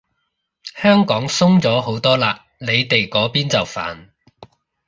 [0.75, 2.25] 香港鬆咗好多嘞，
[2.57, 4.07] 你哋嗰邊就煩